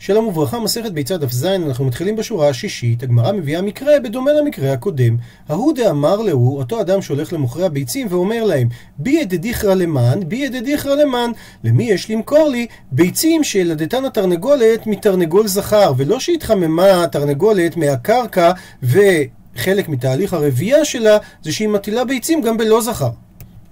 [0.00, 4.72] שלום וברכה, מסכת ביצה דף ז, אנחנו מתחילים בשורה השישית, הגמרא מביאה מקרה בדומה למקרה
[4.72, 5.16] הקודם.
[5.48, 10.94] ההוא דאמר להו, אותו אדם שהולך למוכרי הביצים ואומר להם, בי דדיכרא למן, בי דדיכרא
[10.94, 11.30] למן.
[11.64, 18.52] למי יש למכור לי ביצים שילדתן התרנגולת מתרנגול זכר, ולא שהתחממה התרנגולת מהקרקע
[18.82, 23.10] וחלק מתהליך הרבייה שלה זה שהיא מטילה ביצים גם בלא זכר.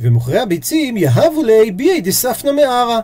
[0.00, 3.00] ומוכרי הביצים יהבו לי בי דספנא מערה.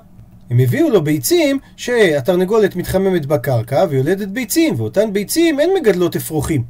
[0.51, 6.63] הם הביאו לו ביצים שהתרנגולת מתחממת בקרקע ויולדת ביצים, ואותן ביצים אין מגדלות אפרוחים.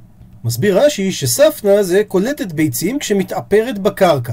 [0.45, 4.33] מסביר רש"י שספנה זה קולטת ביצים כשמתאפרת בקרקע.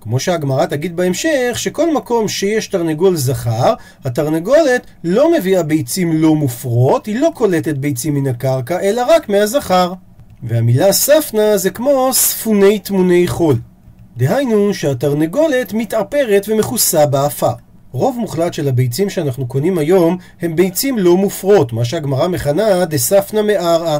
[0.00, 3.74] כמו שהגמרא תגיד בהמשך, שכל מקום שיש תרנגול זכר,
[4.04, 9.92] התרנגולת לא מביאה ביצים לא מופרות, היא לא קולטת ביצים מן הקרקע, אלא רק מהזכר.
[10.42, 13.56] והמילה ספנה זה כמו ספוני תמוני חול.
[14.16, 17.52] דהיינו שהתרנגולת מתאפרת ומכוסה באפר.
[17.96, 23.42] רוב מוחלט של הביצים שאנחנו קונים היום הם ביצים לא מופרות, מה שהגמרא מכנה דספנא
[23.42, 23.98] מארעא.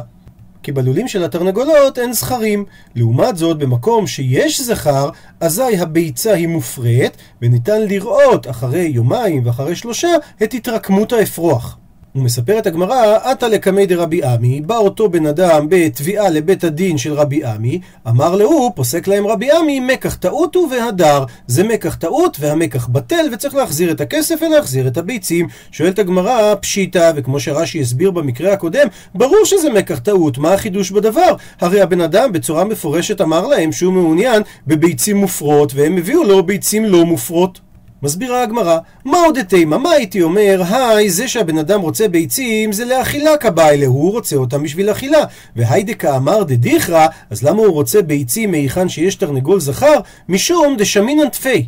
[0.63, 2.65] כי בלולים של התרנגולות אין זכרים.
[2.95, 5.09] לעומת זאת, במקום שיש זכר,
[5.39, 10.09] אזי הביצה היא מופרית, וניתן לראות אחרי יומיים ואחרי שלושה
[10.43, 11.77] את התרקמות האפרוח.
[12.17, 17.45] ומספרת הגמרא, אתא לקמיה דרבי אמי, בא אותו בן אדם בתביעה לבית הדין של רבי
[17.45, 21.23] אמי, אמר להוא, פוסק להם רבי עמי, מקח טעות הוא והדר.
[21.47, 25.47] זה מקח טעות והמקח בטל, וצריך להחזיר את הכסף ולהחזיר את הביצים.
[25.71, 31.35] שואלת הגמרא, פשיטא, וכמו שרש"י הסביר במקרה הקודם, ברור שזה מקח טעות, מה החידוש בדבר?
[31.61, 36.85] הרי הבן אדם בצורה מפורשת אמר להם שהוא מעוניין בביצים מופרות, והם הביאו לו ביצים
[36.85, 37.66] לא מופרות.
[38.03, 39.77] מסבירה הגמרא, מה עוד תימא?
[39.77, 40.61] מה הייתי אומר?
[40.69, 45.23] היי, זה שהבן אדם רוצה ביצים זה לאכילה כבאי הוא רוצה אותם בשביל אכילה.
[45.55, 49.99] והיידקה אמר דדיכרא, אז למה הוא רוצה ביצים מהיכן שיש תרנגול זכר?
[50.29, 51.67] משום דשמינן תפי.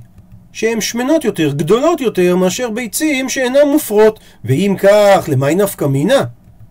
[0.51, 4.19] שהן שמנות יותר, גדולות יותר, מאשר ביצים שאינן מופרות.
[4.45, 6.23] ואם כך, למי נפקא מינה?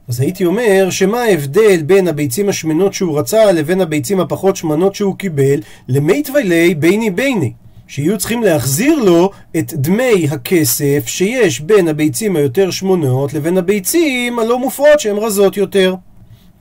[0.08, 5.16] אז הייתי אומר, שמה ההבדל בין הביצים השמנות שהוא רצה לבין הביצים הפחות שמנות שהוא
[5.16, 5.60] קיבל?
[5.88, 7.52] למיתווי לי ביני ביני.
[7.88, 14.58] שיהיו צריכים להחזיר לו את דמי הכסף שיש בין הביצים היותר שמונות לבין הביצים הלא
[14.58, 15.94] מופרות שהן רזות יותר.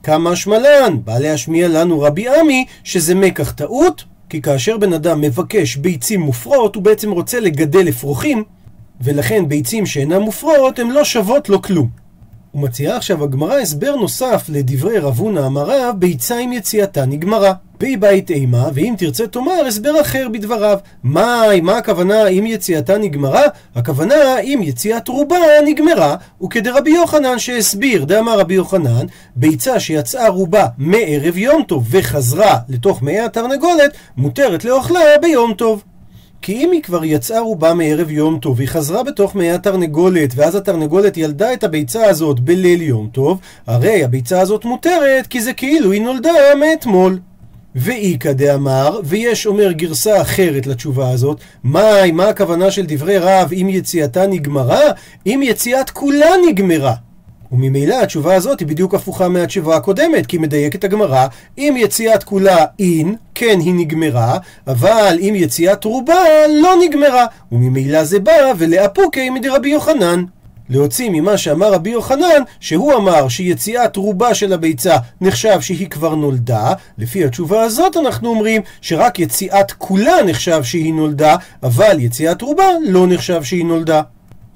[0.02, 5.76] כמה שמלן, בא להשמיע לנו רבי עמי שזה מקח טעות, כי כאשר בן אדם מבקש
[5.76, 8.44] ביצים מופרות הוא בעצם רוצה לגדל אפרוחים,
[9.00, 11.88] ולכן ביצים שאינן מופרות הן לא שוות לו כלום.
[12.54, 17.52] ומציעה עכשיו הגמרא הסבר נוסף לדברי רב הונא אמר רב, ביצה עם יציאתה נגמרה.
[17.78, 20.78] פי בית אימה, ואם תרצה תאמר הסבר אחר בדבריו.
[21.02, 23.42] מהי, מה הכוונה אם יציאתה נגמרה?
[23.74, 29.06] הכוונה אם יציאת רובה נגמרה, וכדרבי יוחנן שהסביר, דאמר רבי יוחנן,
[29.36, 35.82] ביצה שיצאה רובה מערב יום טוב וחזרה לתוך מי התרנגולת, מותרת לאוכלה ביום טוב.
[36.42, 40.54] כי אם היא כבר יצאה רובה מערב יום טוב, היא חזרה בתוך מי התרנגולת, ואז
[40.54, 45.92] התרנגולת ילדה את הביצה הזאת בליל יום טוב, הרי הביצה הזאת מותרת, כי זה כאילו
[45.92, 47.18] היא נולדה מאתמול.
[47.78, 53.68] ואיכא דאמר, ויש אומר גרסה אחרת לתשובה הזאת, מהי, מה הכוונה של דברי רב אם
[53.70, 54.80] יציאתה נגמרה?
[55.26, 56.94] אם יציאת כולה נגמרה.
[57.52, 61.26] וממילא התשובה הזאת היא בדיוק הפוכה מהתשובה הקודמת, כי מדייקת הגמרא,
[61.58, 66.24] אם יציאת כולה אין, כן היא נגמרה, אבל אם יציאת רובה
[66.62, 70.24] לא נגמרה, וממילא זה בא ולאפוקי מדרבי יוחנן.
[70.70, 76.72] להוציא ממה שאמר רבי יוחנן, שהוא אמר שיציאת רובה של הביצה נחשב שהיא כבר נולדה,
[76.98, 83.06] לפי התשובה הזאת אנחנו אומרים שרק יציאת כולה נחשב שהיא נולדה, אבל יציאת רובה לא
[83.06, 84.02] נחשב שהיא נולדה.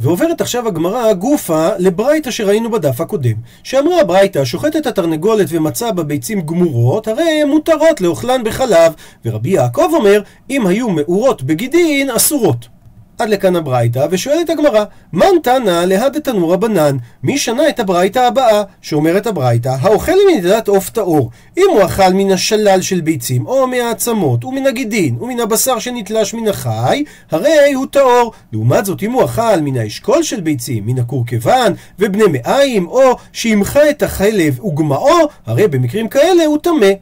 [0.00, 7.08] ועוברת עכשיו הגמרא גופה לברייתא שראינו בדף הקודם, שאמרה הברייתא שוחטת התרנגולת ומצא בביצים גמורות,
[7.08, 8.92] הרי הן מותרות לאוכלן בחלב,
[9.24, 12.81] ורבי יעקב אומר, אם היו מאורות בגידין, אסורות.
[13.18, 18.62] עד לכאן הברייתא, ושואלת הגמרא, מן תנא להד תנור רבנן, מי שנה את הברייתא הבאה?
[18.80, 24.44] שאומרת הברייתא, האוכל מנדידת עוף טהור, אם הוא אכל מן השלל של ביצים, או מהעצמות,
[24.44, 28.32] ומן הגידין, ומן הבשר שנתלש מן החי, הרי הוא טהור.
[28.52, 33.90] לעומת זאת, אם הוא אכל מן האשכול של ביצים, מן הקורקבן, ובני מעיים, או שימחה
[33.90, 36.92] את החלב וגמאו, הרי במקרים כאלה הוא טמא.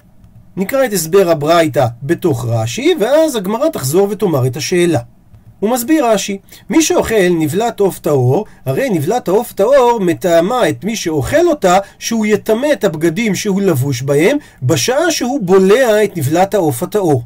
[0.57, 5.01] נקרא את הסבר הברייתא בתוך רש"י, ואז הגמרא תחזור ותאמר את השאלה.
[5.61, 6.39] הוא מסביר רש"י,
[6.71, 12.27] מי שאוכל נבלת עוף טהור, הרי נבלת העוף טהור מטעמה את מי שאוכל אותה, שהוא
[12.27, 17.23] יטמא את הבגדים שהוא לבוש בהם, בשעה שהוא בולע את נבלת העוף הטהור.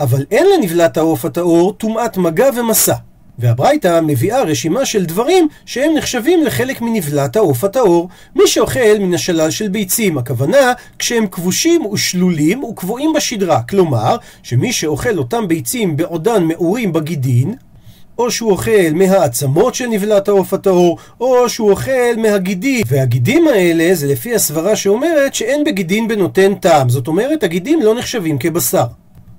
[0.00, 2.94] אבל אין לנבלת העוף הטהור טומאת מגע ומסע.
[3.38, 8.08] והברייתא מביאה רשימה של דברים שהם נחשבים לחלק מנבלת העוף הטהור.
[8.36, 13.62] מי שאוכל מן השלל של ביצים, הכוונה כשהם כבושים ושלולים וקבועים בשדרה.
[13.62, 17.54] כלומר, שמי שאוכל אותם ביצים בעודן מעורים בגידין,
[18.20, 22.84] או שהוא אוכל מהעצמות של נבלת העוף הטהור, או שהוא אוכל מהגידים.
[22.88, 26.88] והגידים האלה זה לפי הסברה שאומרת שאין בגידין בנותן טעם.
[26.88, 28.84] זאת אומרת, הגידים לא נחשבים כבשר.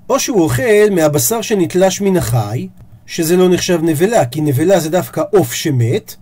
[0.10, 2.68] או שהוא אוכל מהבשר שנתלש מן החי,
[3.06, 6.16] שזה לא נחשב נבלה, כי נבלה זה דווקא עוף שמת,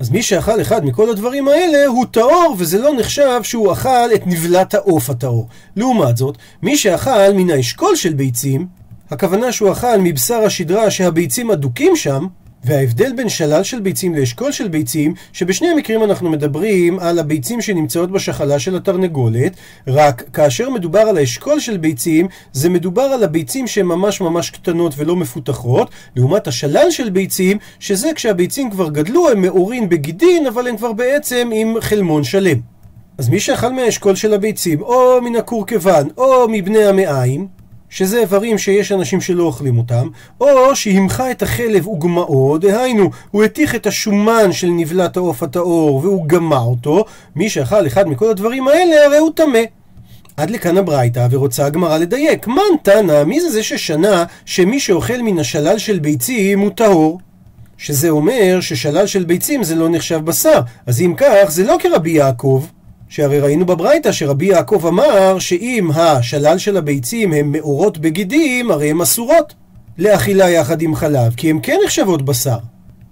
[0.00, 4.26] אז מי שאכל אחד מכל הדברים האלה הוא טהור, וזה לא נחשב שהוא אכל את
[4.26, 5.48] נבלת העוף הטהור.
[5.76, 8.79] לעומת זאת, מי שאכל מן האשכול של ביצים,
[9.10, 12.26] הכוונה שהוא אכל מבשר השדרה שהביצים אדוקים שם,
[12.64, 18.10] וההבדל בין שלל של ביצים לאשכול של ביצים, שבשני המקרים אנחנו מדברים על הביצים שנמצאות
[18.10, 19.52] בשחלה של התרנגולת,
[19.86, 24.94] רק כאשר מדובר על האשכול של ביצים, זה מדובר על הביצים שהן ממש ממש קטנות
[24.96, 30.76] ולא מפותחות, לעומת השלל של ביצים, שזה כשהביצים כבר גדלו, הם מאורים בגידין, אבל הם
[30.76, 32.58] כבר בעצם עם חלמון שלם.
[33.18, 37.59] אז מי שאכל מהאשכול של הביצים, או מן הכורכבן, או מבני המעיים,
[37.90, 40.08] שזה איברים שיש אנשים שלא אוכלים אותם,
[40.40, 46.26] או שהמחה את החלב וגמאו, דהיינו, הוא התיך את השומן של נבלת העוף הטהור והוא
[46.26, 47.04] גמע אותו,
[47.36, 49.60] מי שאכל אחד מכל הדברים האלה הרי הוא טמא.
[50.36, 52.46] עד לכאן הברייתא, ורוצה הגמרא לדייק.
[52.46, 57.20] מן תנא, מי זה זה ששנה שמי שאוכל מן השלל של ביצים הוא טהור?
[57.78, 60.60] שזה אומר ששלל של ביצים זה לא נחשב בשר.
[60.86, 62.64] אז אם כך, זה לא כרבי יעקב.
[63.10, 69.00] שהרי ראינו בברייתא שרבי יעקב אמר שאם השלל של הביצים הן מאורות בגידים, הרי הן
[69.00, 69.54] אסורות
[69.98, 72.56] לאכילה יחד עם חלב, כי הן כן נחשבות בשר.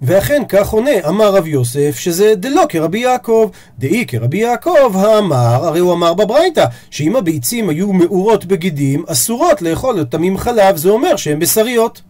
[0.01, 3.49] ואכן כך עונה, אמר רב יוסף, שזה דלא כרבי יעקב.
[3.79, 9.99] דאי כרבי יעקב האמר, הרי הוא אמר בברייתא, שאם הביצים היו מאורות בגידים, אסורות לאכול
[9.99, 12.01] אותם עם חלב, זה אומר שהן בשריות.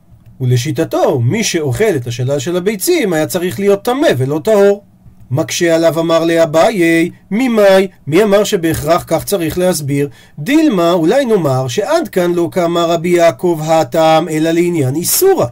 [0.41, 4.83] ולשיטתו, מי שאוכל את השלל של הביצים היה צריך להיות טמא ולא טהור.
[5.31, 10.09] מקשה עליו אמר לאביי, ממאי, מי אמר שבהכרח כך צריך להסביר?
[10.39, 15.45] דילמה, אולי נאמר שעד כאן לא קמה רבי יעקב הטעם, אלא לעניין איסורה.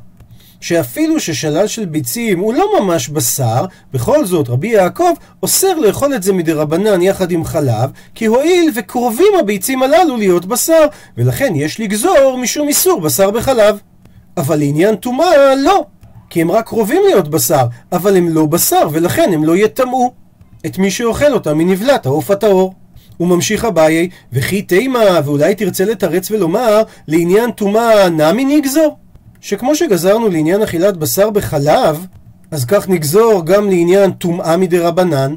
[0.62, 5.14] שאפילו ששלל של ביצים הוא לא ממש בשר, בכל זאת רבי יעקב
[5.44, 10.86] אוסר לאכול את זה מדרבנן יחד עם חלב, כי הואיל וקרובים הביצים הללו להיות בשר,
[11.18, 13.80] ולכן יש לגזור משום איסור בשר בחלב.
[14.38, 15.86] אבל לעניין טומאה, לא.
[16.30, 20.12] כי הם רק קרובים להיות בשר, אבל הם לא בשר, ולכן הם לא יטמאו
[20.66, 22.74] את מי שאוכל אותם מנבלת העוף הטהור.
[23.18, 28.98] הוא ממשיך אביי, וכי תימה, ואולי תרצה לתרץ ולומר, לעניין טומאה נמי נגזור?
[29.42, 32.06] שכמו שגזרנו לעניין אכילת בשר בחלב,
[32.52, 35.36] אז כך נגזור גם לעניין טומאה מדי רבנן.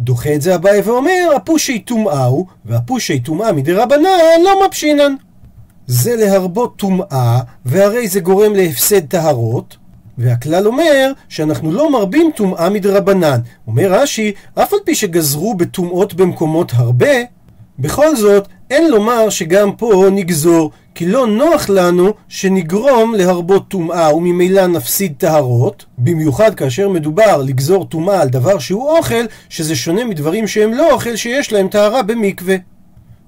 [0.00, 5.14] דוחה את זה אביי ואומר, הפושי טומאה הוא, והפושי טומאה מדי רבנן לא מפשינן.
[5.86, 9.76] זה להרבות טומאה, והרי זה גורם להפסד טהרות,
[10.18, 13.40] והכלל אומר שאנחנו לא מרבים טומאה מדרבנן.
[13.66, 17.14] אומר רש"י, אף על פי שגזרו בטומאות במקומות הרבה,
[17.78, 24.66] בכל זאת אין לומר שגם פה נגזור, כי לא נוח לנו שנגרום להרבות טומאה וממילא
[24.66, 30.74] נפסיד טהרות, במיוחד כאשר מדובר לגזור טומאה על דבר שהוא אוכל, שזה שונה מדברים שהם
[30.74, 32.56] לא אוכל שיש להם טהרה במקווה.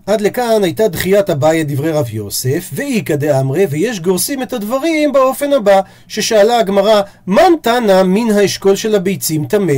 [0.06, 5.53] עד לכאן הייתה דחיית אביי דברי רב יוסף, ואיכא דאמרי, ויש גורסים את הדברים באופן
[5.53, 9.73] הבא, ששאלה הגמרא, מן תנא מן האשכול של הביצים טמא?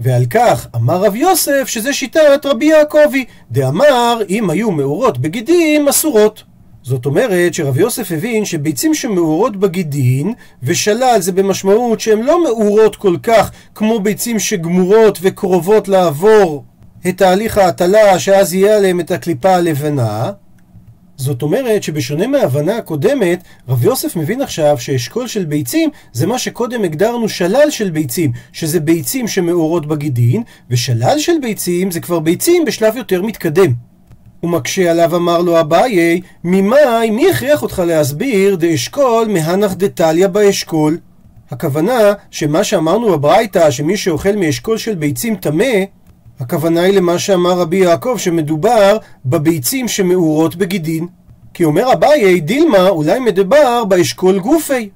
[0.00, 6.42] ועל כך אמר רב יוסף שזה שיטת רבי יעקבי, דאמר אם היו מאורות בגידים אסורות.
[6.82, 10.32] זאת אומרת שרב יוסף הבין שביצים שמאורות בגידין,
[10.62, 16.64] ושלל זה במשמעות שהן לא מאורות כל כך כמו ביצים שגמורות וקרובות לעבור
[17.06, 20.30] את תהליך ההטלה שאז יהיה עליהם את הקליפה הלבנה.
[21.16, 26.84] זאת אומרת שבשונה מההבנה הקודמת, רב יוסף מבין עכשיו שאשכול של ביצים זה מה שקודם
[26.84, 32.96] הגדרנו שלל של ביצים, שזה ביצים שמאורות בגידין, ושלל של ביצים זה כבר ביצים בשלב
[32.96, 33.72] יותר מתקדם.
[34.42, 40.98] ומקשה עליו אמר לו אביי, ממאי, מי הכריח אותך להסביר דאשכול מהנח דתליא באשכול?
[41.50, 45.64] הכוונה שמה שאמרנו בברייתא, שמי שאוכל מאשכול של ביצים טמא,
[46.40, 51.06] הכוונה היא למה שאמר רבי יעקב, שמדובר בביצים שמאורות בגידין.
[51.54, 54.88] כי אומר אביי, דילמה, אולי מדבר באשכול גופי.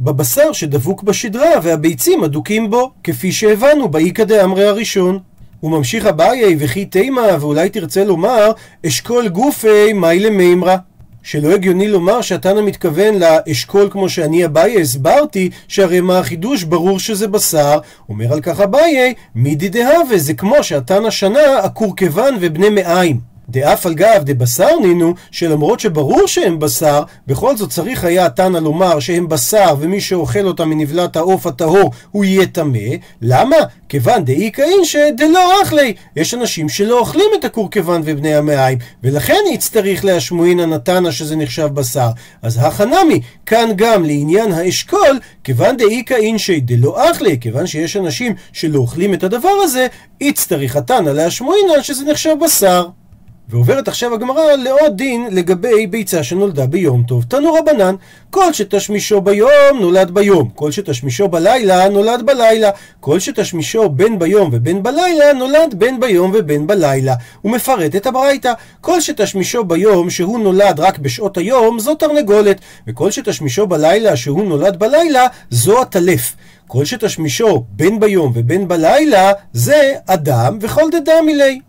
[0.00, 5.18] בבשר שדבוק בשדרה והביצים אדוקים בו, כפי שהבנו באיכא דאמרי הראשון.
[5.60, 8.52] הוא ממשיך אביי, וכי תימה, ואולי תרצה לומר,
[8.86, 10.76] אשכול גופי מאי למימרא.
[11.22, 17.28] שלא הגיוני לומר שהתנא מתכוון לאשכול כמו שאני אביי הסברתי, שהרי מה החידוש ברור שזה
[17.28, 17.78] בשר.
[18.08, 23.29] אומר על כך אביי, מידי דהווה, זה כמו שהתנא שנה הכורכבן ובני מעיים.
[23.50, 29.00] דאף על גב דבשר נינו, שלמרות שברור שהם בשר, בכל זאת צריך היה תנא לומר
[29.00, 32.78] שהם בשר, ומי שאוכל אותם מנבלת העוף הטהור הוא יהיה טמא.
[33.22, 33.56] למה?
[33.88, 35.94] כיוון דאי כאינשא דלא אכלי.
[36.16, 42.08] יש אנשים שלא אוכלים את הקורקוון ובני המעיים, ולכן יצטריך להשמועינא נתנא שזה נחשב בשר.
[42.42, 48.78] אז הכנמי, כאן גם לעניין האשכול, כיוון דאי כאינשא דלא אכלי, כיוון שיש אנשים שלא
[48.78, 49.86] אוכלים את הדבר הזה,
[50.20, 52.99] יצטריך התנא להשמועינא שזה נחשב בשר.
[53.50, 57.24] ועוברת עכשיו הגמרא לעוד דין לגבי ביצה שנולדה ביום טוב.
[57.28, 57.94] תנו רבנן,
[58.30, 64.82] כל שתשמישו ביום נולד ביום, כל שתשמישו בלילה נולד בלילה, כל שתשמישו בין ביום ובין
[64.82, 67.14] בלילה נולד בין ביום ובין בלילה.
[67.42, 73.10] הוא מפרט את הברייתא, כל שתשמישו ביום שהוא נולד רק בשעות היום זו תרנגולת, וכל
[73.10, 76.36] שתשמישו בלילה שהוא נולד בלילה זו הטלף.
[76.66, 81.60] כל שתשמישו בין ביום ובין בלילה זה אדם וכל דדם מילי.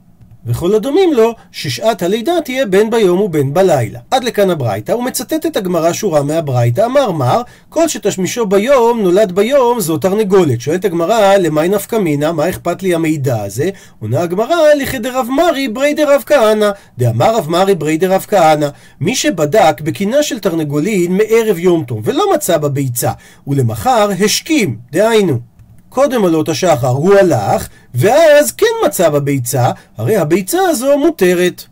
[0.45, 3.99] וכל הדומים לו, ששעת הלידה תהיה בין ביום ובין בלילה.
[4.11, 9.31] עד לכאן הברייתא, הוא מצטט את הגמרא שורה מהברייתא, אמר מר, כל שתשמישו ביום, נולד
[9.31, 10.61] ביום, זו תרנגולת.
[10.61, 13.69] שואלת הגמרא, למאי נפקא מינא, מה אכפת לי המידע הזה?
[13.99, 16.69] עונה הגמרא, לכי דרב מרי ברי דרב כהנא.
[16.97, 18.67] דאמר רב מרי ברי דרב כהנא,
[19.01, 23.11] מי שבדק בקינה של תרנגולין מערב יום טוב, ולא מצא בה ביצה,
[23.47, 25.50] ולמחר השכים, דהיינו.
[25.91, 31.63] קודם עלות השחר הוא הלך, ואז כן מצא בביצה, הרי הביצה הזו מותרת.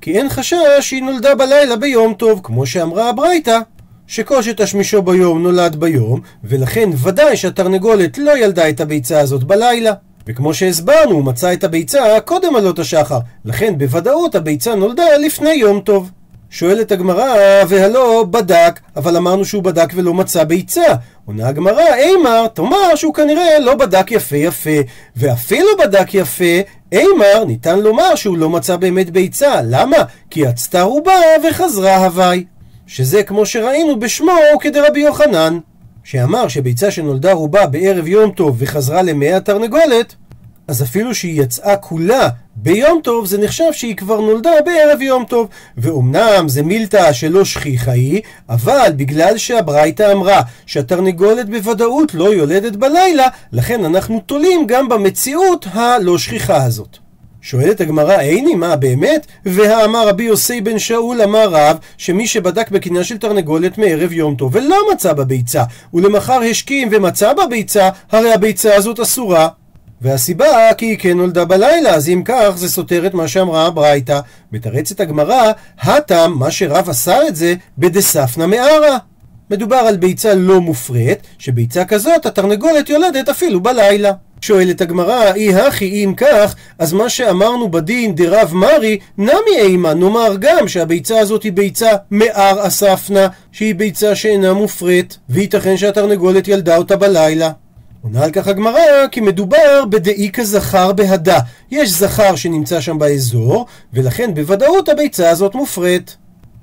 [0.00, 3.58] כי אין חשש שהיא נולדה בלילה ביום טוב, כמו שאמרה הברייתא,
[4.06, 9.92] שכל שתשמישו ביום נולד ביום, ולכן ודאי שהתרנגולת לא ילדה את הביצה הזאת בלילה.
[10.26, 15.80] וכמו שהסברנו, הוא מצא את הביצה קודם עלות השחר, לכן בוודאות הביצה נולדה לפני יום
[15.80, 16.10] טוב.
[16.54, 17.34] שואלת הגמרא,
[17.68, 20.82] והלא בדק, אבל אמרנו שהוא בדק ולא מצא ביצה.
[21.26, 24.70] עונה הגמרא, אימר, תאמר שהוא כנראה לא בדק יפה יפה,
[25.16, 26.54] ואפילו בדק יפה,
[26.92, 29.60] אימר, ניתן לומר שהוא לא מצא באמת ביצה.
[29.64, 29.96] למה?
[30.30, 31.12] כי אצתה רובה
[31.48, 32.44] וחזרה הווי.
[32.86, 35.58] שזה כמו שראינו בשמו כדרבי יוחנן,
[36.04, 40.14] שאמר שביצה שנולדה רובה בערב יום טוב וחזרה למאה תרנגולת,
[40.68, 45.48] אז אפילו שהיא יצאה כולה ביום טוב, זה נחשב שהיא כבר נולדה בערב יום טוב.
[45.76, 53.28] ואומנם זה מילתא שלא שכיחה היא, אבל בגלל שהברייתא אמרה שהתרנגולת בוודאות לא יולדת בלילה,
[53.52, 56.98] לכן אנחנו תולים גם במציאות הלא שכיחה הזאת.
[57.42, 59.26] שואלת הגמרא, איני, מה באמת?
[59.46, 64.54] והאמר רבי יוסי בן שאול אמר רב, שמי שבדק בקינה של תרנגולת מערב יום טוב
[64.54, 69.48] ולא מצא בביצה, ולמחר השכים ומצא בביצה, הרי הביצה הזאת אסורה.
[70.00, 74.20] והסיבה כי היא כן נולדה בלילה, אז אם כך זה סותר את מה שאמרה הברייתא.
[74.52, 78.98] מתרצת הגמרא, הטם, מה שרב עשה את זה, בדספנא מערה.
[79.50, 84.12] מדובר על ביצה לא מופרית, שביצה כזאת התרנגולת יולדת אפילו בלילה.
[84.40, 90.36] שואלת הגמרא, אי הכי אם כך, אז מה שאמרנו בדין דרב מרי, נמי אימה, נאמר
[90.40, 96.96] גם שהביצה הזאת היא ביצה מער אספנה, שהיא ביצה שאינה מופרית, וייתכן שהתרנגולת ילדה אותה
[96.96, 97.50] בלילה.
[98.04, 101.38] עונה על כך הגמרא, כי מדובר בדאיקה זכר בהדה.
[101.70, 106.16] יש זכר שנמצא שם באזור, ולכן בוודאות הביצה הזאת מופרית.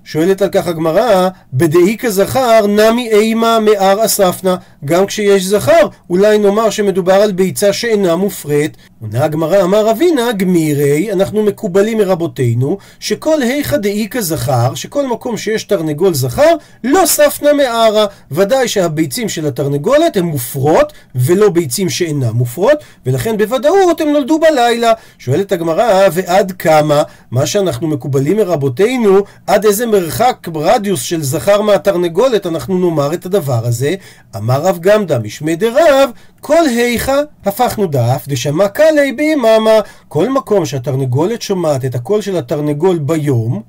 [0.03, 4.55] שואלת על כך הגמרא, בדאיקה זכר נמי אימה מאר אספנה,
[4.85, 8.77] גם כשיש זכר, אולי נאמר שמדובר על ביצה שאינה מופרית.
[9.01, 15.63] עונה הגמרא אמר אבינה גמירי, אנחנו מקובלים מרבותינו, שכל היכא דאיקה זכר, שכל מקום שיש
[15.63, 18.05] תרנגול זכר, לא ספנה מערה.
[18.31, 24.93] ודאי שהביצים של התרנגולת הן מופרות, ולא ביצים שאינן מופרות, ולכן בוודאות הם נולדו בלילה.
[25.19, 27.03] שואלת הגמרא, ועד כמה?
[27.31, 33.65] מה שאנחנו מקובלים מרבותינו, עד איזה מרחק רדיוס של זכר מהתרנגולת אנחנו נאמר את הדבר
[33.65, 33.95] הזה?
[34.35, 39.79] אמר רב גמדא משמי דרב, כל היכא הפכנו דף דשמע קלי ביממה.
[40.07, 43.61] כל מקום שהתרנגולת שומעת את הקול של התרנגול ביום,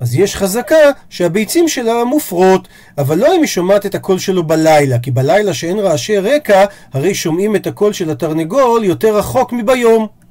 [0.00, 0.76] אז יש חזקה
[1.10, 5.78] שהביצים שלה מופרות, אבל לא אם היא שומעת את הקול שלו בלילה, כי בלילה שאין
[5.78, 10.21] רעשי רקע, הרי שומעים את הקול של התרנגול יותר רחוק מביום.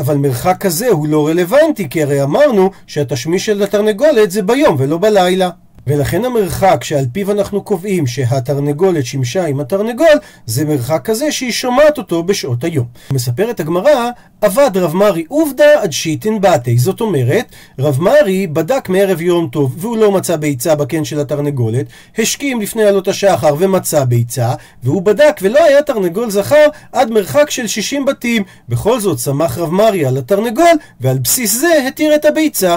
[0.00, 4.98] אבל מרחק כזה הוא לא רלוונטי, כי הרי אמרנו שהתשמיש של התרנגולת זה ביום ולא
[4.98, 5.50] בלילה.
[5.90, 11.98] ולכן המרחק שעל פיו אנחנו קובעים שהתרנגולת שימשה עם התרנגול, זה מרחק כזה שהיא שומעת
[11.98, 12.86] אותו בשעות היום.
[13.12, 16.78] מספרת הגמרא, עבד רב מרי עובדא עד שיטין בתי.
[16.78, 17.46] זאת אומרת,
[17.78, 21.86] רב מרי בדק מערב יום טוב והוא לא מצא ביצה בקן של התרנגולת,
[22.18, 27.66] השכים לפני עלות השחר ומצא ביצה, והוא בדק ולא היה תרנגול זכר עד מרחק של
[27.66, 28.42] 60 בתים.
[28.68, 32.76] בכל זאת סמך רב מרי על התרנגול, ועל בסיס זה התיר את הביצה.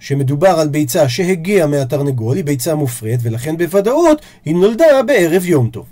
[0.00, 5.86] שמדובר על ביצה שהגיעה מהתרנגול, היא ביצה מופרית, ולכן בוודאות היא נולדה בערב יום טוב.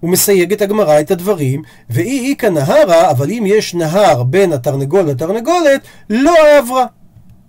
[0.00, 5.02] הוא מסייג את הגמרא את הדברים, ואי איכא נהרה, אבל אם יש נהר בין התרנגול
[5.02, 6.86] לתרנגולת, לא עברה.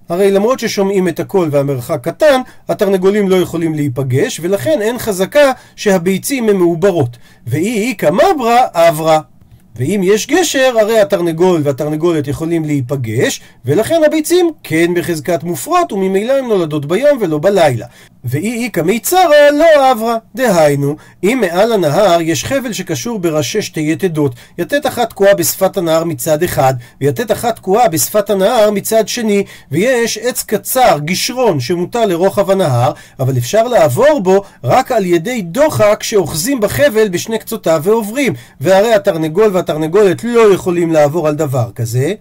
[0.10, 6.50] הרי למרות ששומעים את הקול והמרחק קטן, התרנגולים לא יכולים להיפגש, ולכן אין חזקה שהביצים
[6.50, 7.18] הן מעוברות.
[7.48, 9.31] ואי איכא מברה אברה.
[9.76, 16.46] ואם יש גשר, הרי התרנגול והתרנגולת יכולים להיפגש, ולכן הביצים כן בחזקת מופרות, וממילא הן
[16.46, 17.86] נולדות ביום ולא בלילה.
[18.26, 20.18] ואי איכא מיצרא לא עברה.
[20.36, 26.04] דהיינו, אם מעל הנהר יש חבל שקשור בראשי שתי יתדות, יתד אחת תקועה בשפת הנהר
[26.04, 32.52] מצד אחד, ויתד אחת תקועה בשפת הנהר מצד שני, ויש עץ קצר, גשרון, שמוטל לרוחב
[32.52, 38.94] הנהר, אבל אפשר לעבור בו רק על ידי דוחק שאוחזים בחבל בשני קצותיו ועוברים, והרי
[38.94, 42.14] התרנגול והתרנגולת לא יכולים לעבור על דבר כזה.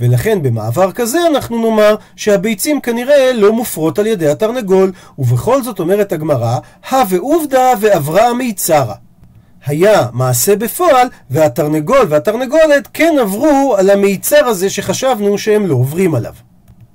[0.00, 6.12] ולכן במעבר כזה אנחנו נאמר שהביצים כנראה לא מופרות על ידי התרנגול, ובכל זאת אומרת
[6.12, 6.58] הגמרא,
[6.90, 8.94] הא ועובדא ועברה מיצרה.
[9.66, 16.34] היה מעשה בפועל, והתרנגול והתרנגולת כן עברו על המיצר הזה שחשבנו שהם לא עוברים עליו.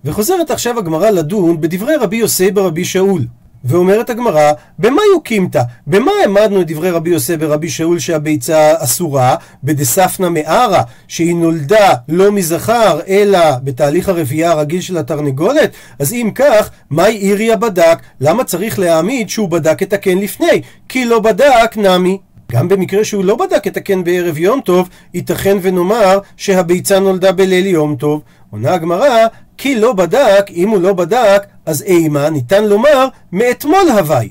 [0.05, 3.21] וחוזרת עכשיו הגמרא לדון בדברי רבי יוסי ברבי שאול.
[3.63, 5.61] ואומרת הגמרא, במה יוקימתא?
[5.87, 9.35] במה העמדנו את דברי רבי יוסי ברבי שאול שהביצה אסורה?
[9.63, 15.71] בדספנה מערה, שהיא נולדה לא מזכר, אלא בתהליך הרבייה הרגיל של התרנגולת?
[15.99, 17.99] אז אם כך, מהי איריה בדק?
[18.21, 20.61] למה צריך להעמיד שהוא בדק את הקן לפני?
[20.89, 22.17] כי לא בדק נמי.
[22.51, 27.65] גם במקרה שהוא לא בדק את הקן בערב יום טוב, ייתכן ונאמר שהביצה נולדה בליל
[27.65, 28.21] יום טוב.
[28.51, 29.27] עונה הגמרא,
[29.57, 34.29] כי לא בדק, אם הוא לא בדק, אז אימה ניתן לומר מאתמול הווי.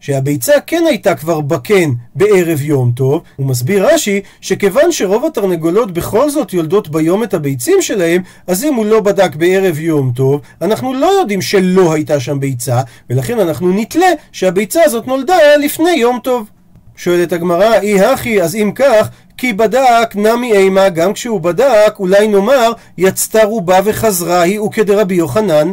[0.00, 6.30] שהביצה כן הייתה כבר בקן בערב יום טוב, הוא מסביר רש"י שכיוון שרוב התרנגולות בכל
[6.30, 10.94] זאת יולדות ביום את הביצים שלהם, אז אם הוא לא בדק בערב יום טוב, אנחנו
[10.94, 16.50] לא יודעים שלא הייתה שם ביצה, ולכן אנחנו נתלה שהביצה הזאת נולדה לפני יום טוב.
[16.96, 22.28] שואלת הגמרא, אי הכי, אז אם כך, כי בדק נמי אימה, גם כשהוא בדק, אולי
[22.28, 25.72] נאמר, יצתה רובה וחזרה היא וכדרבי יוחנן.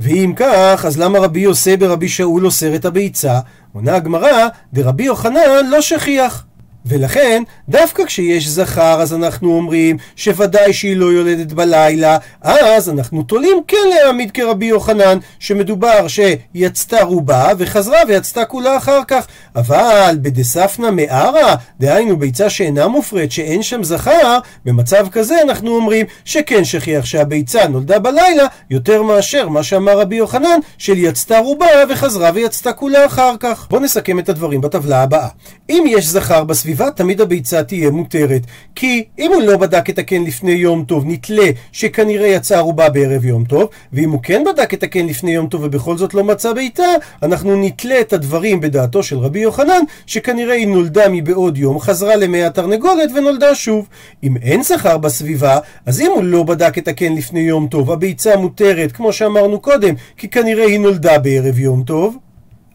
[0.00, 3.40] ואם כך, אז למה רבי יוסי ברבי שאול אוסר את הביצה?
[3.72, 6.44] עונה הגמרא, דרבי יוחנן לא שכיח.
[6.86, 13.56] ולכן, דווקא כשיש זכר, אז אנחנו אומרים שוודאי שהיא לא יולדת בלילה, אז אנחנו תולים
[13.68, 19.26] כן להעמיד כרבי יוחנן, שמדובר שיצתה רובה וחזרה ויצתה כולה אחר כך.
[19.56, 26.64] אבל בדספנה מערה, דהיינו ביצה שאינה מופרית, שאין שם זכר, במצב כזה אנחנו אומרים שכן
[26.64, 32.72] שכיח שהביצה נולדה בלילה, יותר מאשר מה שאמר רבי יוחנן, של יצתה רובה וחזרה ויצתה
[32.72, 33.66] כולה אחר כך.
[33.70, 35.28] בואו נסכם את הדברים בטבלה הבאה.
[35.70, 38.42] אם יש זכר בסביבה, תמיד הביצה תהיה מותרת.
[38.74, 43.24] כי אם הוא לא בדק את הקן לפני יום טוב, נתלה שכנראה יצאה ערובה בערב
[43.24, 46.52] יום טוב, ואם הוא כן בדק את הקן לפני יום טוב ובכל זאת לא מצא
[46.52, 46.86] ביתה,
[47.22, 52.44] אנחנו נתלה את הדברים בדעתו של רבי יוחנן, שכנראה היא נולדה מבעוד יום, חזרה למי
[52.44, 53.88] התרנגולת ונולדה שוב.
[54.22, 58.36] אם אין זכר בסביבה, אז אם הוא לא בדק את הקן לפני יום טוב, הביצה
[58.36, 62.23] מותרת, כמו שאמרנו קודם, כי כנראה היא נולדה בערב יום טוב.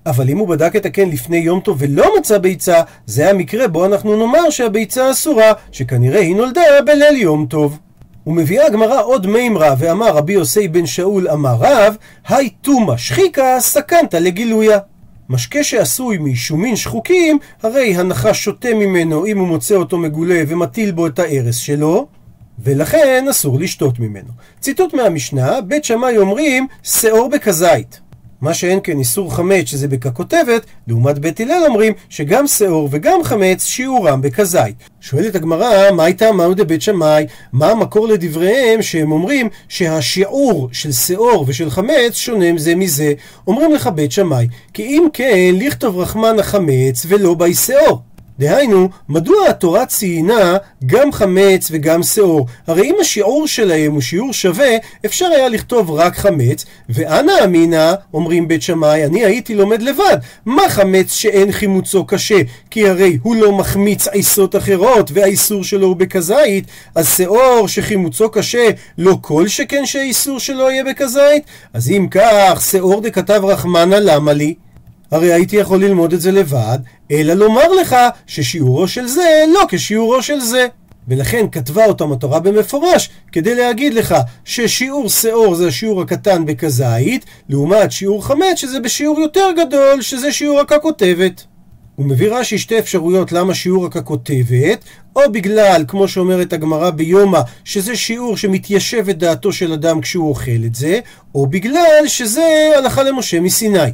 [0.05, 3.85] אבל אם הוא בדק את הקן לפני יום טוב ולא מצא ביצה, זה המקרה בו
[3.85, 7.79] אנחנו נאמר שהביצה אסורה, שכנראה היא נולדה בליל יום טוב.
[8.27, 11.95] ומביאה הגמרא עוד מימרה, ואמר רבי יוסי בן שאול אמר רב,
[12.27, 14.79] היי תומא שחיקה סכנת לגילויה.
[15.29, 21.07] משקה שעשוי משומין שחוקים, הרי הנחש שותה ממנו אם הוא מוצא אותו מגולה ומטיל בו
[21.07, 22.07] את הארס שלו,
[22.63, 24.29] ולכן אסור לשתות ממנו.
[24.59, 27.99] ציטוט מהמשנה, בית שמאי אומרים, שאור בכזית.
[28.41, 33.65] מה שאין כן איסור חמץ שזה בככותבת, לעומת בית הלל אומרים שגם שאור וגם חמץ
[33.65, 34.75] שיעורם בכזית.
[35.01, 37.25] שואלת הגמרא, מה הייתה מהו דבית שמאי?
[37.53, 43.13] מה המקור לדבריהם שהם אומרים שהשיעור של שאור ושל חמץ שונה זה מזה?
[43.47, 48.01] אומרים לך בית שמאי, כי אם כן, לכתוב רחמן החמץ ולא בי שאור.
[48.39, 52.47] דהיינו, מדוע התורה ציינה גם חמץ וגם שאור?
[52.67, 54.69] הרי אם השיעור שלהם הוא שיעור שווה,
[55.05, 60.17] אפשר היה לכתוב רק חמץ, ואנא אמינא, אומרים בית שמאי, אני הייתי לומד לבד.
[60.45, 62.39] מה חמץ שאין חימוצו קשה?
[62.71, 68.69] כי הרי הוא לא מחמיץ עיסות אחרות, והאיסור שלו הוא בכזית, אז שאור שחימוצו קשה,
[68.97, 71.43] לא כל שכן שהאיסור שלו יהיה בכזית?
[71.73, 74.53] אז אם כך, שאור דכתב רחמנא למה לי?
[75.11, 76.77] הרי הייתי יכול ללמוד את זה לבד,
[77.11, 77.95] אלא לומר לך
[78.27, 80.67] ששיעורו של זה לא כשיעורו של זה.
[81.07, 87.91] ולכן כתבה אותם התורה במפורש, כדי להגיד לך ששיעור שאור זה השיעור הקטן בכזית, לעומת
[87.91, 91.43] שיעור חמץ שזה בשיעור יותר גדול, שזה שיעור הככותבת.
[91.95, 94.83] הוא מביא רש"י שתי אפשרויות למה שיעור הככותבת,
[95.15, 100.65] או בגלל, כמו שאומרת הגמרא ביומא, שזה שיעור שמתיישב את דעתו של אדם כשהוא אוכל
[100.65, 100.99] את זה,
[101.35, 103.89] או בגלל שזה הלכה למשה מסיני.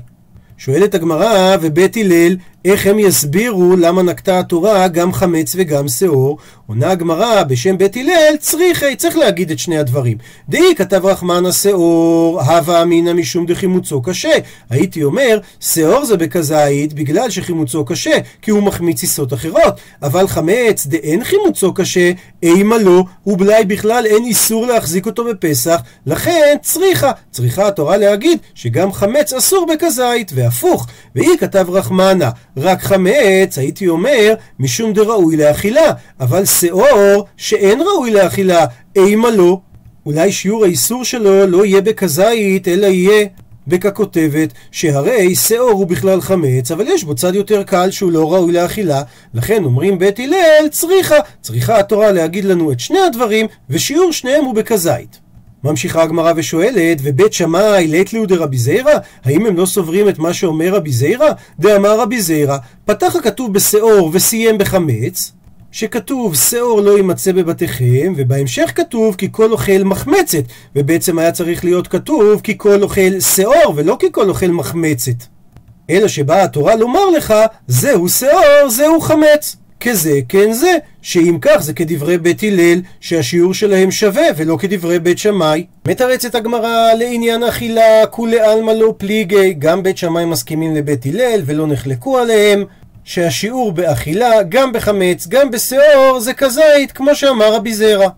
[0.58, 6.38] שואלת הגמרא, ובית הלל, איך הם יסבירו למה נקטה התורה גם חמץ וגם שאור?
[6.68, 10.18] עונה הגמרא בשם בית הלל, צריכי, צריך להגיד את שני הדברים.
[10.50, 14.34] דאי כתב רחמן השאור, הווה אמינא משום דחימוצו קשה.
[14.70, 19.74] הייתי אומר, שאור זה בכזית בגלל שחימוצו קשה, כי הוא מחמיץ עיסות אחרות.
[20.02, 22.12] אבל חמץ דאין חימוצו קשה,
[22.44, 27.12] אימה לא, ובלאי בכלל אין איסור להחזיק אותו בפסח, לכן צריכה.
[27.32, 30.88] צריכה התורה להגיד שגם חמץ אסור בכזית, והפוך.
[31.16, 38.66] ואי כתב רחמנה, רק חמץ, הייתי אומר, משום דראוי לאכילה, אבל שאור שאין ראוי לאכילה,
[38.96, 39.60] אימה לא.
[40.06, 43.28] אולי שיעור האיסור שלו לא יהיה בכזית, אלא יהיה
[43.68, 48.54] בככותבת, שהרי שאור הוא בכלל חמץ, אבל יש בו צד יותר קל שהוא לא ראוי
[48.54, 49.02] לאכילה,
[49.34, 54.56] לכן אומרים בית הלל צריכה, צריכה התורה להגיד לנו את שני הדברים, ושיעור שניהם הוא
[54.56, 55.25] בכזית.
[55.66, 58.94] ממשיכה הגמרא ושואלת, ובית שמאי לית ליהו דרבי זיירא?
[59.24, 61.32] האם הם לא סוברים את מה שאומר רבי זיירא?
[61.60, 65.32] דאמר רבי זיירא, פתח הכתוב בשאור וסיים בחמץ,
[65.72, 70.44] שכתוב שאור לא יימצא בבתיכם, ובהמשך כתוב כי כל אוכל מחמצת,
[70.76, 75.24] ובעצם היה צריך להיות כתוב כי כל אוכל שאור, ולא כי כל אוכל מחמצת.
[75.90, 77.34] אלא שבאה התורה לומר לך,
[77.68, 79.56] זהו שאור, זהו חמץ.
[79.86, 85.18] כזה כן זה, שאם כך זה כדברי בית הלל, שהשיעור שלהם שווה, ולא כדברי בית
[85.18, 85.66] שמאי.
[85.88, 91.68] מתרצת הגמרא לעניין אכילה, כולי עלמא לא פליגי, גם בית שמאי מסכימים לבית הלל, ולא
[91.68, 92.66] נחלקו עליהם.
[93.04, 98.10] שהשיעור באכילה, גם בחמץ, גם בשאור, זה כזית, כמו שאמר רבי זרע.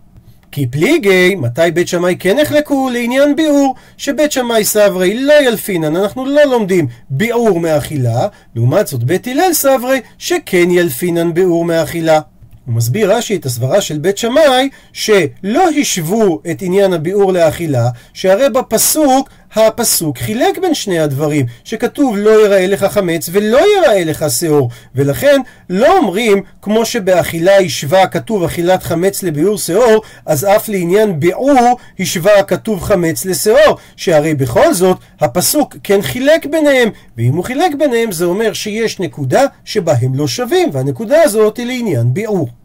[0.52, 2.90] כי פליגי, מתי בית שמאי כן נחלקו?
[2.90, 9.26] לעניין ביאור, שבית שמאי סברי לא ילפינן, אנחנו לא לומדים ביאור מאכילה, לעומת זאת בית
[9.26, 12.20] הלל סברי שכן ילפינן ביאור מאכילה.
[12.66, 18.50] הוא מסביר רש"י את הסברה של בית שמאי שלא השוו את עניין הביאור לאכילה, שהרי
[18.50, 24.70] בפסוק הפסוק חילק בין שני הדברים, שכתוב לא יראה לך חמץ ולא יראה לך שאור,
[24.94, 31.78] ולכן לא אומרים כמו שבאכילה השווה כתוב אכילת חמץ לביאור שאור, אז אף לעניין ביאור
[31.98, 38.12] השווה כתוב חמץ לשאור, שהרי בכל זאת הפסוק כן חילק ביניהם, ואם הוא חילק ביניהם
[38.12, 42.57] זה אומר שיש נקודה שבה הם לא שווים, והנקודה הזאת היא לעניין ביאור.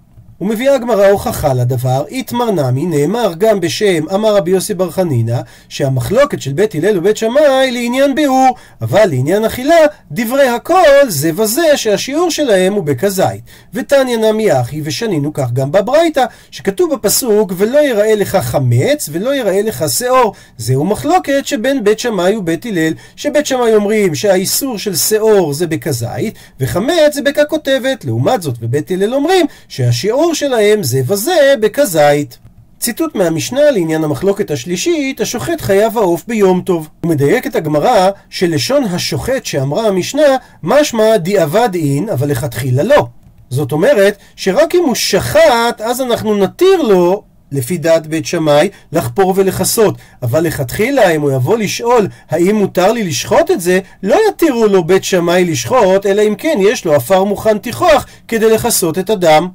[0.44, 6.42] ומביאה הגמרא הוכחה לדבר, איתמר נמי, נאמר גם בשם אמר רבי יוסי בר חנינא, שהמחלוקת
[6.42, 9.76] של בית הלל ובית שמאי לעניין ביאור, אבל לעניין אכילה,
[10.12, 13.42] דברי הכל זה וזה שהשיעור שלהם הוא בכזית.
[13.74, 19.62] ותניא נמי אחי, ושנינו כך גם בברייתא, שכתוב בפסוק, ולא יראה לך חמץ, ולא יראה
[19.62, 20.34] לך שאור.
[20.58, 26.36] זהו מחלוקת שבין בית שמאי ובית הלל, שבית שמאי אומרים שהאיסור של שאור זה בכזית,
[26.60, 28.06] וחמץ זה בככותבת.
[28.06, 32.38] לעומת זאת, בבית הלל אומרים שהשיעור שלהם זה וזה בכזית.
[32.80, 36.90] ציטוט מהמשנה לעניין המחלוקת השלישית, השוחט חייב העוף ביום טוב.
[37.02, 43.08] הוא מדייק את הגמרא שלשון השוחט שאמרה המשנה, משמע דיעבד אין, אבל לכתחילה לא.
[43.50, 49.34] זאת אומרת, שרק אם הוא שחט, אז אנחנו נתיר לו לפי דעת בית שמאי, לחפור
[49.36, 49.96] ולכסות.
[50.24, 54.84] אבל לכתחילה, אם הוא יבוא לשאול האם מותר לי לשחוט את זה, לא יתירו לו
[54.84, 59.48] בית שמאי לשחוט, אלא אם כן יש לו עפר מוכן תיכוח כדי לכסות את הדם.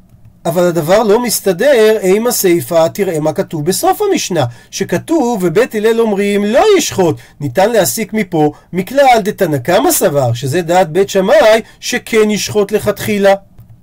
[0.49, 6.45] אבל הדבר לא מסתדר עם הסיפא, תראה מה כתוב בסוף המשנה, שכתוב ובית הלל אומרים
[6.45, 12.73] לא ישחוט, ניתן להסיק מפה מכלל דתנא קמא סבר, שזה דעת בית שמאי, שכן ישחוט
[12.73, 13.35] לכתחילה,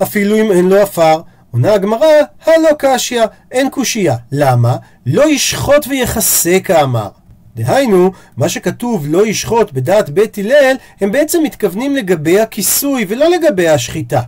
[0.02, 1.20] אפילו אם אין לו עפר.
[1.52, 2.06] עונה הגמרא,
[2.46, 4.16] הלא קשיא, אין קושייה.
[4.32, 4.76] למה?
[5.06, 7.08] לא ישחוט ויכסה כאמר.
[7.56, 13.68] דהיינו, מה שכתוב לא ישחוט בדעת בית הלל, הם בעצם מתכוונים לגבי הכיסוי ולא לגבי
[13.68, 14.20] השחיטה.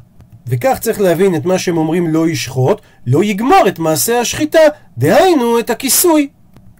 [0.48, 4.58] וכך צריך להבין את מה שהם אומרים לא ישחוט, לא יגמור את מעשה השחיטה,
[4.98, 6.28] דהיינו את הכיסוי.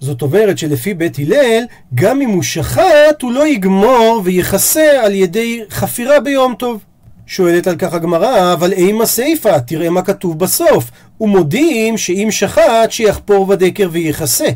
[0.00, 5.60] זאת אומרת שלפי בית הלל, גם אם הוא שחט, הוא לא יגמור ויכסה על ידי
[5.70, 6.84] חפירה ביום טוב.
[7.26, 10.90] שואלת על כך הגמרא, אבל אימה סיפא, תראה מה כתוב בסוף.
[11.20, 14.48] ומודיעים שאם שחט, שיחפור בדקר ויכסה.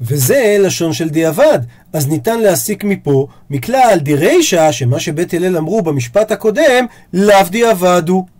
[0.00, 1.58] וזה לשון של דיעבד.
[1.92, 8.35] אז ניתן להסיק מפה, מכלל דירישא, שמה שבית הלל אמרו במשפט הקודם, לאו דיעבד הוא.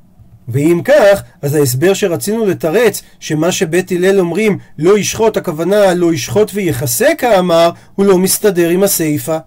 [0.48, 6.50] ואם כך, אז ההסבר שרצינו לתרץ, שמה שבית הלל אומרים לא ישחוט, הכוונה לא ישחוט
[6.54, 9.38] ויחסה כאמר, הוא לא מסתדר עם הסיפא.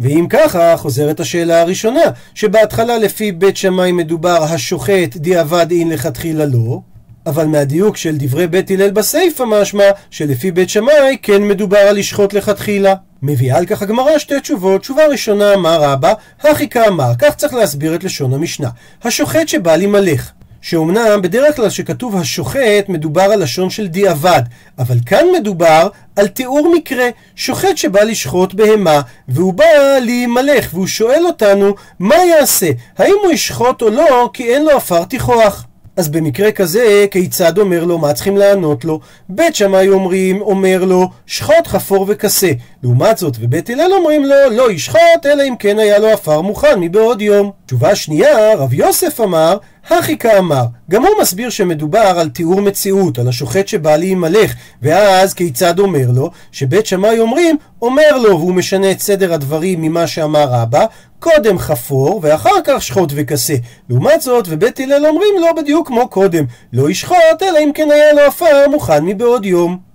[0.00, 2.00] ואם ככה, חוזרת השאלה הראשונה,
[2.34, 6.80] שבהתחלה לפי בית שמאי מדובר השוחט דיעבד אין לכתחילה לא,
[7.26, 12.34] אבל מהדיוק של דברי בית הלל בסיפא משמע שלפי בית שמאי כן מדובר על לשחוט
[12.34, 12.94] לכתחילה.
[13.22, 14.80] מביאה על כך הגמרא שתי תשובות.
[14.80, 18.68] תשובה ראשונה אמר רבא, הכי כאמר, כך צריך להסביר את לשון המשנה.
[19.04, 20.32] השוחט שבא להימלך.
[20.60, 24.42] שאומנם בדרך כלל שכתוב השוחט מדובר על לשון של דיעבד,
[24.78, 29.64] אבל כאן מדובר על תיאור מקרה, שוחט שבא לשחוט בהמה, והוא בא
[30.00, 35.04] להימלך, והוא שואל אותנו מה יעשה, האם הוא ישחוט או לא, כי אין לו עפר
[35.04, 35.64] תיכוח.
[35.96, 39.00] אז במקרה כזה, כיצד אומר לו, מה צריכים לענות לו?
[39.28, 42.50] בית שמאי אומרים, אומר לו, שחוט חפור וכסה.
[42.82, 46.80] לעומת זאת, ובית הלל אומרים לו, לא ישחוט, אלא אם כן היה לו עפר מוכן
[46.80, 47.57] מבעוד יום.
[47.68, 49.56] תשובה שנייה, רב יוסף אמר,
[49.90, 55.78] הכי כאמר, גם הוא מסביר שמדובר על תיאור מציאות, על השוחט שבא להימלך, ואז כיצד
[55.78, 56.30] אומר לו?
[56.52, 60.86] שבית שמאי אומרים, אומר לו, והוא משנה את סדר הדברים ממה שאמר רבא,
[61.18, 63.54] קודם חפור ואחר כך שחוט וכסה.
[63.88, 68.12] לעומת זאת, ובית הלל אומרים לו בדיוק כמו קודם, לא ישחוט אלא אם כן היה
[68.12, 69.87] לו עפר מוכן מבעוד יום.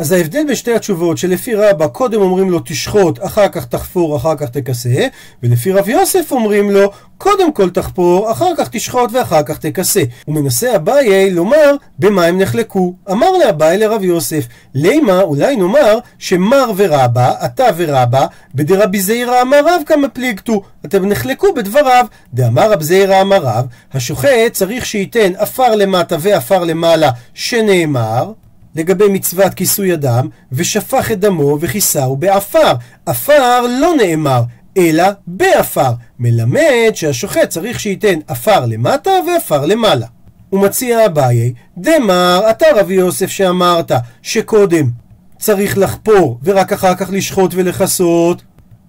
[0.00, 4.36] אז ההבדל בין שתי התשובות שלפי רבא קודם אומרים לו תשחוט, אחר כך תחפור, אחר
[4.36, 5.06] כך תכסה,
[5.42, 10.02] ולפי רב יוסף אומרים לו קודם כל תחפור, אחר כך תשחוט ואחר כך תכסה.
[10.28, 12.94] ומנסה אביי לומר במה הם נחלקו.
[13.10, 19.82] אמר לאביי לרב יוסף, לימה אולי נאמר שמר ורבא, אתה ורבא, בדרבי זעירא אמר רב
[19.86, 20.62] כמה פליגתו.
[20.84, 22.06] אתם נחלקו בדבריו.
[22.34, 28.32] דאמר רב זעירא אמר רב, השוחט צריך שייתן עפר למטה ועפר למעלה, שנאמר
[28.74, 32.72] לגבי מצוות כיסוי אדם, ושפך את דמו וכיסהו בעפר.
[33.06, 34.42] עפר לא נאמר,
[34.76, 35.92] אלא בעפר.
[36.18, 40.06] מלמד שהשוחט צריך שייתן עפר למטה ועפר למעלה.
[40.50, 44.90] הוא מציע אביי, דמר, אתה רבי יוסף שאמרת שקודם
[45.38, 48.42] צריך לחפור ורק אחר כך לשחוט ולכסות.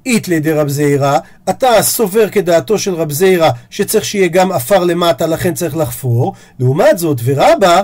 [0.05, 1.17] איתלה דרב זעירא,
[1.49, 6.33] אתה סובר כדעתו של רב זעירא שצריך שיהיה גם עפר למטה לכן צריך לחפור.
[6.59, 7.81] לעומת זאת ורבא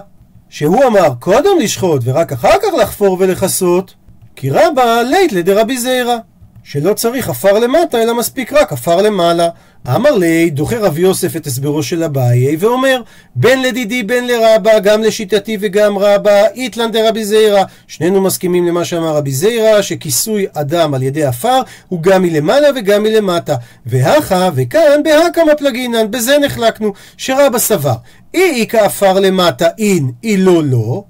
[0.49, 3.93] שהוא אמר קודם לשחוט ורק אחר כך לחפור ולכסות,
[4.35, 6.17] כי רבא לית לדרבי זעירא,
[6.63, 9.49] שלא צריך עפר למטה אלא מספיק רק עפר למעלה.
[9.95, 13.01] אמר לי, דוחה רב יוסף את הסברו של אביי ואומר,
[13.35, 17.63] בין לדידי בין לרבא, גם לשיטתי וגם רבא, איתלן דרבי זעירא.
[17.87, 23.03] שנינו מסכימים למה שאמר רבי זעירא, שכיסוי אדם על ידי עפר הוא גם מלמעלה וגם
[23.03, 23.55] מלמטה.
[23.85, 27.95] והכה וכאן בהכמה פלגינן, בזה נחלקנו, שרבא סבר.
[28.37, 31.03] אי איכא עפר למטה אין, אי לא לא.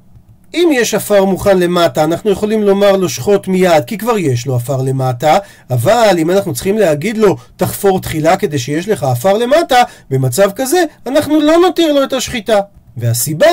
[0.53, 4.55] אם יש עפר מוכן למטה, אנחנו יכולים לומר לו שחוט מיד, כי כבר יש לו
[4.55, 5.37] עפר למטה,
[5.69, 10.83] אבל אם אנחנו צריכים להגיד לו תחפור תחילה כדי שיש לך עפר למטה, במצב כזה
[11.07, 12.59] אנחנו לא נותיר לו את השחיטה.
[12.97, 13.47] והסיבה,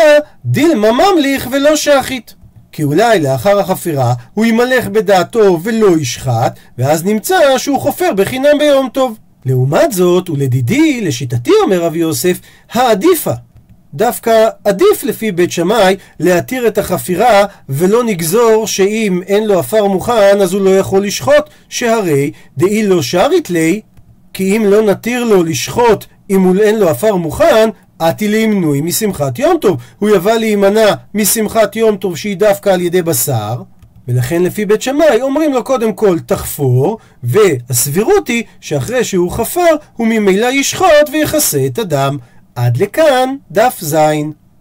[0.45, 2.35] דילמה ממליך ולא שחית.
[2.73, 8.89] כי אולי לאחר החפירה הוא ימלך בדעתו ולא ישחט, ואז נמצא שהוא חופר בחינם ביום
[8.93, 9.19] טוב.
[9.47, 12.41] לעומת זאת, ולדידי, לשיטתי אומר רבי יוסף,
[12.73, 13.33] העדיפה
[13.95, 20.41] דווקא עדיף לפי בית שמאי להתיר את החפירה ולא נגזור שאם אין לו עפר מוכן
[20.41, 23.81] אז הוא לא יכול לשחוט שהרי דאי לא שרית לי
[24.33, 29.57] כי אם לא נתיר לו לשחוט אם אין לו עפר מוכן עתי לימנוי משמחת יום
[29.61, 29.77] טוב.
[29.99, 33.63] הוא יבוא להימנע משמחת יום טוב שהיא דווקא על ידי בשר.
[34.09, 40.07] ולכן לפי בית שמאי אומרים לו קודם כל תחפור והסבירות היא שאחרי שהוא חפר הוא
[40.07, 42.19] ממילא ישחוט ויכסה את הדם
[42.55, 44.33] עד לכאן דף זין.